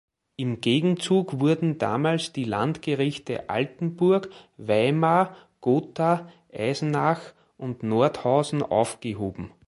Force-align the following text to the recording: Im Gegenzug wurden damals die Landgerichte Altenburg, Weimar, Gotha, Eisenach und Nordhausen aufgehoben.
Im 0.35 0.61
Gegenzug 0.61 1.39
wurden 1.41 1.77
damals 1.77 2.33
die 2.33 2.45
Landgerichte 2.45 3.51
Altenburg, 3.51 4.31
Weimar, 4.57 5.35
Gotha, 5.59 6.27
Eisenach 6.51 7.21
und 7.55 7.83
Nordhausen 7.83 8.63
aufgehoben. 8.63 9.51